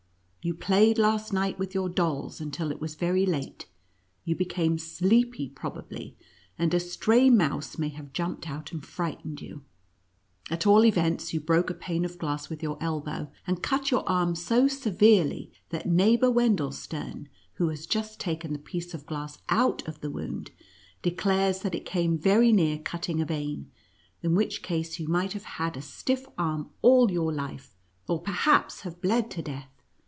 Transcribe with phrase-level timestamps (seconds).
[0.43, 3.67] You played last night with your dolls until it was very late.
[4.25, 6.17] You became sleepy, probably,
[6.57, 9.63] and a stray mouse may have jumped out and frightened you;
[10.49, 14.01] at all events, you broke a pane of glass with your elbow, and cut your
[14.09, 17.27] arm so severely, that neighbor Wendelstern,
[17.57, 20.49] who has just taken the piece of glass out of the wound,
[21.03, 23.69] declares that it came very near cut ting a vein,
[24.23, 27.75] in which case you might have had a stiff arm all your life,
[28.07, 29.67] or perhaps have bled to death.